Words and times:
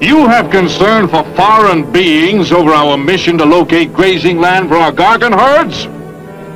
You 0.00 0.28
have 0.28 0.50
concern 0.52 1.08
for 1.08 1.24
foreign 1.34 1.90
beings 1.90 2.52
over 2.52 2.70
our 2.70 2.96
mission 2.96 3.36
to 3.38 3.44
locate 3.44 3.92
grazing 3.92 4.38
land 4.38 4.68
for 4.68 4.76
our 4.76 4.92
Gargan 4.92 5.36
herds? 5.36 5.88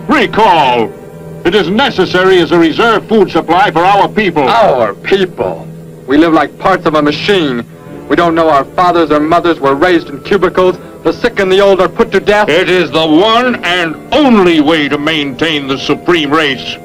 Recall, 0.09 0.93
it 1.45 1.53
is 1.53 1.69
necessary 1.69 2.39
as 2.39 2.53
a 2.53 2.59
reserve 2.59 3.09
food 3.09 3.33
supply 3.33 3.73
for 3.73 3.81
our 3.81 4.09
people. 4.09 4.45
Our 4.45 4.95
people? 4.95 5.67
We 6.07 6.19
live 6.19 6.33
like 6.33 6.57
parts 6.61 6.87
of 6.87 6.95
a 6.95 7.03
machine. 7.03 7.67
We 8.09 8.15
don't 8.15 8.37
know 8.37 8.49
our 8.49 8.65
fathers 8.65 9.11
or 9.11 9.19
mothers 9.19 9.59
were 9.59 9.75
raised 9.75 10.09
in 10.09 10.23
cubicles. 10.23 10.79
The 11.03 11.13
sick 11.13 11.41
and 11.41 11.51
the 11.51 11.61
old 11.61 11.81
are 11.81 11.89
put 11.89 12.13
to 12.13 12.21
death. 12.21 12.49
It 12.49 12.71
is 12.71 12.93
the 12.93 13.07
one 13.07 13.57
and 13.65 13.97
only 14.15 14.61
way 14.61 14.89
to 14.89 14.99
maintain 14.99 15.67
the 15.67 15.79
supreme 15.79 16.31
race. 16.31 16.77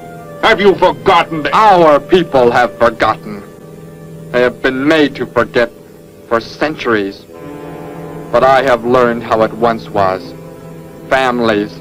Have 0.41 0.59
you 0.59 0.73
forgotten? 0.75 1.45
Our 1.53 1.99
people 1.99 2.49
have 2.49 2.75
forgotten. 2.79 3.43
They 4.31 4.41
have 4.41 4.63
been 4.63 4.87
made 4.87 5.15
to 5.17 5.27
forget 5.27 5.71
for 6.27 6.39
centuries. 6.39 7.25
But 8.31 8.43
I 8.43 8.61
have 8.63 8.85
learned 8.85 9.23
how 9.23 9.41
it 9.43 9.53
once 9.53 9.89
was. 9.89 10.33
Families, 11.09 11.79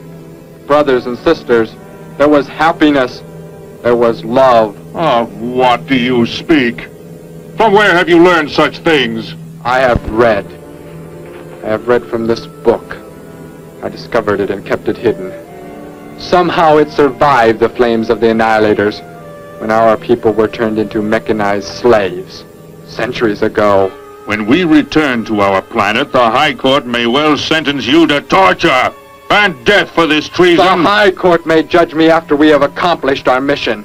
brothers 0.67 1.07
and 1.07 1.19
sisters. 1.19 1.75
There 2.19 2.29
was 2.29 2.47
happiness. 2.47 3.23
There 3.83 3.97
was 3.97 4.25
love. 4.25 4.77
Of 4.97 5.41
what 5.41 5.87
do 5.87 5.97
you 5.97 6.25
speak? 6.27 6.89
From 7.57 7.73
where 7.73 7.93
have 7.95 8.09
you 8.09 8.23
learned 8.23 8.51
such 8.51 8.79
things? 8.79 9.35
I 9.65 9.81
have 9.81 10.11
read. 10.11 10.47
I 11.65 11.69
have 11.69 11.89
read 11.89 12.05
from 12.07 12.27
this 12.27 12.47
book. 12.47 12.97
I 13.83 13.89
discovered 13.89 14.41
it 14.41 14.51
and 14.51 14.65
kept 14.65 14.89
it 14.89 14.97
hidden. 14.97 15.33
Somehow 16.21 16.79
it 16.79 16.91
survived 16.91 17.61
the 17.61 17.69
flames 17.69 18.09
of 18.09 18.21
the 18.21 18.29
Annihilators 18.29 19.01
when 19.61 19.71
our 19.71 19.97
people 19.97 20.33
were 20.33 20.49
turned 20.49 20.79
into 20.79 21.03
mechanized 21.03 21.69
slaves 21.69 22.45
centuries 22.87 23.43
ago. 23.43 23.93
When 24.27 24.47
we 24.47 24.65
return 24.65 25.25
to 25.27 25.41
our 25.41 25.63
planet, 25.63 26.11
the 26.11 26.19
High 26.19 26.53
Court 26.53 26.85
may 26.85 27.07
well 27.07 27.39
sentence 27.39 27.87
you 27.87 28.09
to 28.09 28.21
torture 28.21 28.93
and 29.31 29.65
death 29.65 29.91
for 29.91 30.09
this 30.09 30.29
treason. 30.29 30.67
The 30.67 30.83
High 30.83 31.13
Court 31.13 31.47
may 31.47 31.63
judge 31.63 31.95
me 31.95 32.11
after 32.11 32.35
we 32.35 32.49
have 32.49 32.63
accomplished 32.63 33.29
our 33.29 33.41
mission. 33.41 33.85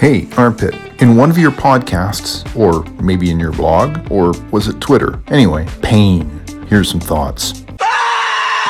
Hey, 0.00 0.28
Armpit, 0.36 0.74
in 1.00 1.16
one 1.16 1.30
of 1.30 1.38
your 1.38 1.50
podcasts, 1.50 2.44
or 2.56 2.84
maybe 3.02 3.30
in 3.30 3.40
your 3.40 3.52
blog, 3.52 4.10
or 4.10 4.32
was 4.50 4.68
it 4.68 4.80
Twitter? 4.80 5.20
Anyway, 5.28 5.66
pain. 5.82 6.42
Here's 6.68 6.90
some 6.90 7.00
thoughts. 7.00 7.64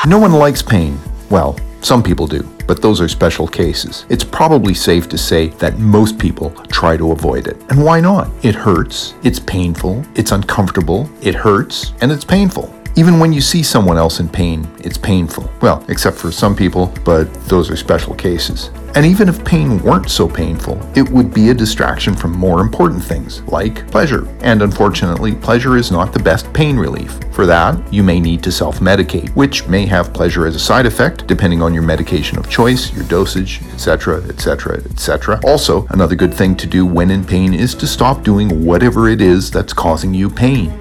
No 0.05 0.19
one 0.19 0.33
likes 0.33 0.61
pain. 0.61 0.97
Well, 1.29 1.57
some 1.81 2.01
people 2.01 2.25
do, 2.27 2.41
but 2.67 2.81
those 2.81 2.99
are 2.99 3.07
special 3.07 3.47
cases. 3.47 4.05
It's 4.09 4.23
probably 4.23 4.73
safe 4.73 5.07
to 5.09 5.17
say 5.17 5.49
that 5.59 5.77
most 5.77 6.17
people 6.17 6.49
try 6.69 6.97
to 6.97 7.11
avoid 7.11 7.47
it. 7.47 7.57
And 7.69 7.83
why 7.83 7.99
not? 7.99 8.29
It 8.43 8.55
hurts, 8.55 9.13
it's 9.23 9.39
painful, 9.39 10.03
it's 10.15 10.31
uncomfortable, 10.31 11.09
it 11.21 11.35
hurts, 11.35 11.93
and 12.01 12.11
it's 12.11 12.25
painful. 12.25 12.73
Even 12.97 13.19
when 13.19 13.33
you 13.33 13.41
see 13.41 13.61
someone 13.61 13.97
else 13.97 14.21
in 14.21 14.29
pain, 14.29 14.65
it's 14.79 14.97
painful. 14.97 15.51
Well, 15.61 15.83
except 15.89 16.17
for 16.17 16.31
some 16.31 16.55
people, 16.55 16.93
but 17.03 17.25
those 17.49 17.69
are 17.69 17.75
special 17.75 18.15
cases. 18.15 18.71
And 18.95 19.05
even 19.05 19.27
if 19.27 19.43
pain 19.43 19.83
weren't 19.83 20.09
so 20.09 20.29
painful, 20.29 20.79
it 20.95 21.09
would 21.09 21.33
be 21.33 21.49
a 21.49 21.53
distraction 21.53 22.15
from 22.15 22.31
more 22.31 22.61
important 22.61 23.03
things, 23.03 23.41
like 23.49 23.85
pleasure. 23.91 24.25
And 24.39 24.61
unfortunately, 24.61 25.35
pleasure 25.35 25.75
is 25.75 25.91
not 25.91 26.13
the 26.13 26.23
best 26.23 26.53
pain 26.53 26.77
relief. 26.77 27.19
For 27.33 27.45
that, 27.45 27.93
you 27.93 28.01
may 28.01 28.21
need 28.21 28.41
to 28.43 28.51
self 28.53 28.79
medicate, 28.79 29.27
which 29.35 29.67
may 29.67 29.85
have 29.87 30.13
pleasure 30.13 30.47
as 30.47 30.55
a 30.55 30.59
side 30.59 30.85
effect, 30.85 31.27
depending 31.27 31.61
on 31.61 31.73
your 31.73 31.83
medication 31.83 32.37
of 32.37 32.49
choice, 32.49 32.93
your 32.93 33.03
dosage, 33.09 33.61
etc., 33.73 34.23
etc., 34.29 34.77
etc. 34.85 35.41
Also, 35.43 35.85
another 35.89 36.15
good 36.15 36.33
thing 36.33 36.55
to 36.55 36.65
do 36.65 36.85
when 36.85 37.11
in 37.11 37.25
pain 37.25 37.53
is 37.53 37.75
to 37.75 37.87
stop 37.87 38.23
doing 38.23 38.63
whatever 38.63 39.09
it 39.09 39.19
is 39.19 39.51
that's 39.51 39.73
causing 39.73 40.13
you 40.13 40.29
pain. 40.29 40.73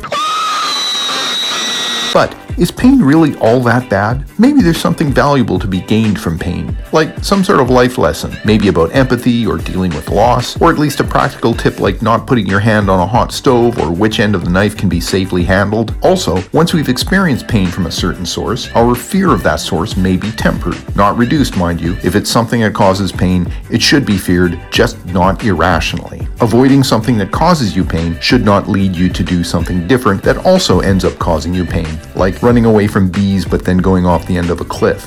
But 2.15 2.37
is 2.57 2.71
pain 2.71 3.01
really 3.01 3.35
all 3.39 3.59
that 3.63 3.91
bad? 3.91 4.25
Maybe 4.39 4.63
there's 4.63 4.81
something 4.81 5.13
valuable 5.13 5.59
to 5.59 5.67
be 5.67 5.81
gained 5.81 6.21
from 6.21 6.39
pain, 6.39 6.77
like 6.93 7.19
some 7.25 7.43
sort 7.43 7.59
of 7.59 7.71
life 7.71 7.99
lesson, 7.99 8.37
maybe 8.45 8.69
about 8.69 8.95
empathy 8.95 9.45
or 9.45 9.59
dealing 9.59 9.91
with 9.91 10.09
loss, 10.09 10.61
or 10.61 10.71
at 10.71 10.79
least 10.79 11.01
a 11.01 11.05
practical 11.05 11.53
tip 11.53 11.81
like 11.81 12.03
not 12.03 12.29
putting 12.29 12.47
your 12.47 12.61
hand 12.61 12.89
on 12.89 13.01
a 13.01 13.07
hot 13.07 13.33
stove 13.33 13.81
or 13.81 13.91
which 13.91 14.21
end 14.21 14.37
of 14.37 14.45
the 14.45 14.51
knife 14.51 14.77
can 14.77 14.89
be 14.89 15.01
safely 15.01 15.43
handled. 15.43 15.93
Also, 16.03 16.41
once 16.53 16.73
we've 16.73 16.89
experienced 16.89 17.49
pain 17.49 17.67
from 17.67 17.87
a 17.87 17.91
certain 17.91 18.25
source, 18.25 18.71
our 18.77 18.95
fear 18.95 19.33
of 19.33 19.43
that 19.43 19.59
source 19.59 19.97
may 19.97 20.17
be 20.17 20.31
tempered, 20.31 20.77
not 20.95 21.19
reduced, 21.19 21.57
mind 21.57 21.81
you. 21.81 21.95
If 22.05 22.15
it's 22.15 22.31
something 22.31 22.61
that 22.61 22.75
causes 22.75 23.11
pain, 23.11 23.53
it 23.73 23.83
should 23.83 24.07
be 24.07 24.19
feared, 24.19 24.61
just 24.71 25.05
not 25.07 25.43
irrationally. 25.43 26.29
Avoiding 26.41 26.85
something 26.85 27.19
that 27.19 27.33
causes 27.33 27.75
you 27.75 27.85
pain 27.85 28.21
should 28.21 28.45
not 28.45 28.69
lead 28.69 28.95
you 28.95 29.09
to 29.09 29.25
do 29.25 29.43
something 29.43 29.89
different 29.89 30.23
that 30.23 30.45
also 30.47 30.79
ends 30.79 31.05
up 31.05 31.19
causing 31.19 31.53
you 31.53 31.65
pain, 31.65 31.99
like 32.17 32.43
running 32.43 32.65
away 32.65 32.87
from 32.87 33.11
bees 33.11 33.45
but 33.45 33.65
then 33.65 33.79
going 33.79 34.07
off 34.07 34.27
the 34.27 34.37
end 34.37 34.51
of 34.51 34.61
a 34.61 34.65
cliff. 34.65 35.07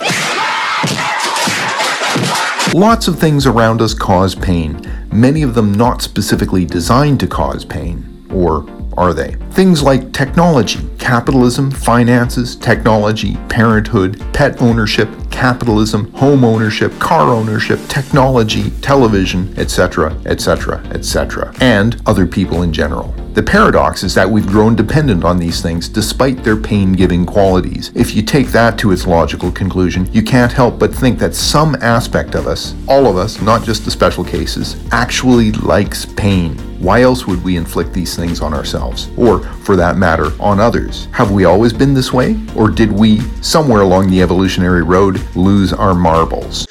Lots 2.74 3.08
of 3.08 3.18
things 3.18 3.46
around 3.46 3.82
us 3.82 3.94
cause 3.94 4.36
pain, 4.36 4.80
many 5.12 5.42
of 5.42 5.56
them 5.56 5.74
not 5.74 6.02
specifically 6.02 6.66
designed 6.66 7.20
to 7.22 7.28
cause 7.28 7.64
pain. 7.66 8.26
Or 8.32 8.66
are 8.98 9.14
they? 9.14 9.36
Things 9.52 9.82
like 9.82 10.12
technology, 10.12 10.80
capitalism, 10.98 11.72
finances, 11.72 12.56
technology, 12.56 13.38
parenthood, 13.48 14.22
pet 14.34 14.62
ownership, 14.62 15.10
capitalism, 15.32 16.12
home 16.14 16.44
ownership, 16.44 16.92
car 17.00 17.30
ownership, 17.30 17.80
technology, 17.88 18.72
television, 18.82 19.54
etc., 19.58 20.12
etc., 20.26 20.84
etc., 20.92 21.54
and 21.62 22.02
other 22.06 22.26
people 22.26 22.64
in 22.64 22.74
general. 22.74 23.16
The 23.38 23.44
paradox 23.44 24.02
is 24.02 24.16
that 24.16 24.28
we've 24.28 24.48
grown 24.48 24.76
dependent 24.76 25.24
on 25.24 25.38
these 25.38 25.62
things 25.62 25.88
despite 25.88 26.44
their 26.44 26.58
pain 26.58 26.94
giving 26.94 27.24
qualities. 27.24 27.92
If 27.94 28.16
you 28.16 28.24
take 28.24 28.48
that 28.48 28.80
to 28.80 28.92
its 28.92 29.06
logical 29.06 29.52
conclusion, 29.52 30.12
you 30.12 30.24
can't 30.24 30.52
help 30.52 30.80
but 30.80 30.92
think 30.92 31.20
that 31.20 31.36
some 31.36 31.76
aspect 31.76 32.34
of 32.34 32.48
us, 32.48 32.74
all 32.88 33.06
of 33.06 33.16
us, 33.16 33.40
not 33.40 33.64
just 33.64 33.86
the 33.86 33.92
special 33.92 34.24
cases, 34.24 34.84
actually 34.92 35.52
likes 35.52 36.04
pain. 36.04 36.58
Why 36.80 37.04
else 37.04 37.28
would 37.28 37.44
we 37.44 37.58
inflict 37.58 37.94
these 37.94 38.16
things 38.16 38.42
on 38.42 38.56
ourselves? 38.56 39.12
Or, 39.16 39.44
for 39.44 39.76
that 39.76 39.98
matter, 39.98 40.32
on 40.40 40.60
others? 40.60 41.08
Have 41.12 41.30
we 41.30 41.46
always 41.46 41.74
been 41.74 41.94
this 41.94 42.12
way? 42.12 42.40
Or 42.56 42.72
did 42.72 42.92
we, 42.92 43.20
somewhere 43.44 43.82
along 43.82 44.10
the 44.10 44.24
evolutionary 44.24 44.82
road, 44.82 45.22
lose 45.36 45.74
our 45.74 45.94
marbles? 45.94 46.66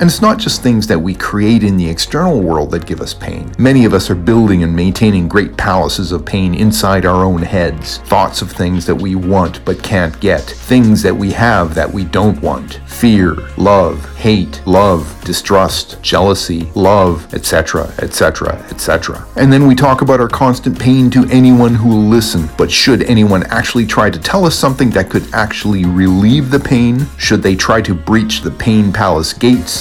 And 0.00 0.08
it's 0.08 0.22
not 0.22 0.38
just 0.38 0.62
things 0.62 0.86
that 0.86 0.98
we 0.98 1.14
create 1.14 1.62
in 1.62 1.76
the 1.76 1.88
external 1.88 2.40
world 2.40 2.70
that 2.70 2.86
give 2.86 3.00
us 3.00 3.12
pain. 3.12 3.52
Many 3.58 3.84
of 3.84 3.92
us 3.92 4.08
are 4.10 4.14
building 4.14 4.62
and 4.62 4.74
maintaining 4.74 5.28
great 5.28 5.56
palaces 5.56 6.12
of 6.12 6.24
pain 6.24 6.54
inside 6.54 7.04
our 7.04 7.24
own 7.24 7.42
heads. 7.42 7.98
Thoughts 7.98 8.40
of 8.40 8.50
things 8.50 8.86
that 8.86 8.94
we 8.94 9.14
want 9.14 9.62
but 9.64 9.82
can't 9.82 10.18
get. 10.18 10.40
Things 10.40 11.02
that 11.02 11.14
we 11.14 11.30
have 11.32 11.74
that 11.74 11.92
we 11.92 12.04
don't 12.04 12.40
want. 12.40 12.80
Fear, 12.86 13.36
love, 13.58 14.16
hate, 14.16 14.62
love, 14.66 15.22
distrust, 15.24 16.00
jealousy, 16.02 16.70
love, 16.74 17.32
etc., 17.34 17.92
etc., 17.98 18.54
etc. 18.70 19.26
And 19.36 19.52
then 19.52 19.66
we 19.66 19.74
talk 19.74 20.00
about 20.00 20.20
our 20.20 20.28
constant 20.28 20.78
pain 20.78 21.10
to 21.10 21.28
anyone 21.30 21.74
who 21.74 21.88
will 21.88 22.08
listen. 22.08 22.48
But 22.56 22.70
should 22.70 23.02
anyone 23.02 23.42
actually 23.44 23.86
try 23.86 24.10
to 24.10 24.18
tell 24.18 24.44
us 24.46 24.54
something 24.54 24.90
that 24.90 25.10
could 25.10 25.32
actually 25.34 25.84
relieve 25.84 26.50
the 26.50 26.60
pain? 26.60 27.06
Should 27.18 27.42
they 27.42 27.56
try 27.56 27.82
to 27.82 27.94
breach 27.94 28.40
the 28.40 28.50
pain 28.52 28.92
palace 28.92 29.32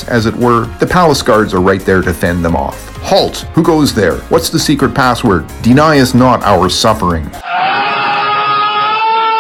as 0.08 0.26
it 0.26 0.36
were? 0.36 0.66
The 0.80 0.88
palace 0.88 1.22
guards 1.22 1.54
are 1.54 1.62
right 1.62 1.82
there 1.82 2.02
to 2.02 2.14
fend 2.14 2.44
them 2.44 2.56
off. 2.56 2.96
Halt! 2.98 3.40
Who 3.54 3.64
goes 3.64 3.94
there? 3.94 4.18
What's 4.30 4.50
the 4.50 4.60
secret 4.60 4.94
password? 4.94 5.46
Deny 5.62 6.00
us 6.00 6.14
not 6.14 6.44
our 6.44 6.70
suffering. 6.70 7.30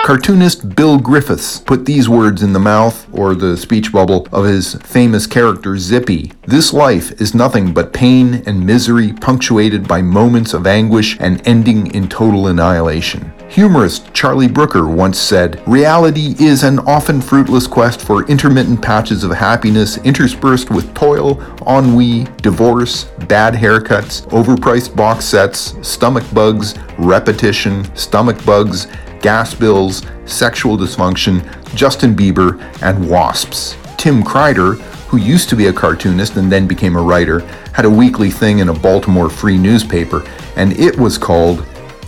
Cartoonist 0.04 0.76
Bill 0.76 0.98
Griffiths 0.98 1.60
put 1.60 1.86
these 1.86 2.10
words 2.10 2.42
in 2.42 2.54
the 2.54 2.60
mouth, 2.60 3.08
or 3.14 3.36
the 3.36 3.56
speech 3.56 3.92
bubble, 3.94 4.28
of 4.32 4.46
his 4.46 4.74
famous 4.84 5.28
character 5.28 5.78
Zippy. 5.78 6.32
This 6.48 6.74
life 6.74 7.12
is 7.22 7.36
nothing 7.36 7.72
but 7.72 7.94
pain 7.94 8.42
and 8.48 8.66
misery 8.66 9.14
punctuated 9.14 9.88
by 9.88 10.02
moments 10.02 10.56
of 10.56 10.66
anguish 10.66 11.18
and 11.20 11.48
ending 11.48 11.94
in 11.94 12.10
total 12.10 12.48
annihilation. 12.48 13.32
Humorist 13.52 14.14
Charlie 14.14 14.48
Brooker 14.48 14.88
once 14.88 15.20
said, 15.20 15.62
Reality 15.68 16.36
is 16.40 16.64
an 16.64 16.80
often 16.80 17.20
fruitless 17.20 17.68
quest 17.68 18.00
for 18.00 18.26
intermittent 18.30 18.82
patches 18.82 19.26
of 19.26 19.32
happiness 19.32 19.98
interspersed 19.98 20.72
with 20.72 20.94
toil, 20.94 21.38
ennui, 21.68 22.24
divorce, 22.38 23.04
bad 23.28 23.54
haircuts, 23.54 24.26
overpriced 24.30 24.96
box 24.96 25.26
sets, 25.26 25.76
stomach 25.86 26.24
bugs, 26.34 26.80
repetition, 26.98 27.94
stomach 27.94 28.42
bugs, 28.46 28.88
gas 29.20 29.54
bills, 29.54 30.04
sexual 30.24 30.78
dysfunction, 30.78 31.44
Justin 31.76 32.16
Bieber, 32.16 32.58
and 32.82 33.10
wasps. 33.10 33.76
Tim 33.98 34.24
Kreider, 34.24 34.80
who 35.10 35.18
used 35.18 35.50
to 35.50 35.58
be 35.58 35.68
a 35.68 35.74
cartoonist 35.74 36.38
and 36.38 36.50
then 36.50 36.68
became 36.68 36.96
a 36.96 37.02
writer, 37.02 37.42
had 37.74 37.84
a 37.84 37.90
weekly 37.90 38.32
thing 38.32 38.60
in 38.60 38.70
a 38.70 38.74
Baltimore 38.74 39.30
free 39.30 39.58
newspaper, 39.58 40.26
and 40.56 40.72
it 40.80 40.98
was 40.98 41.18
called 41.18 41.66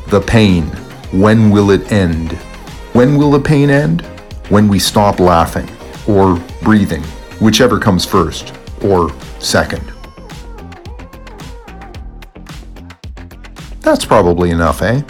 The 0.07 0.21
Pain. 0.21 0.71
When 1.13 1.51
will 1.51 1.69
it 1.69 1.91
end? 1.91 2.31
When 2.93 3.17
will 3.17 3.29
the 3.29 3.39
pain 3.39 3.69
end? 3.69 4.01
When 4.49 4.67
we 4.67 4.79
stop 4.79 5.19
laughing, 5.19 5.69
or 6.07 6.43
breathing, 6.63 7.03
whichever 7.39 7.79
comes 7.79 8.03
first, 8.03 8.51
or 8.81 9.11
second. 9.39 9.83
That's 13.81 14.05
probably 14.05 14.49
enough, 14.49 14.81
eh? 14.81 15.03